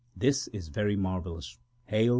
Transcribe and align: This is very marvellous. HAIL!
This 0.17 0.47
is 0.47 0.67
very 0.69 0.95
marvellous. 0.95 1.59
HAIL! 1.85 2.09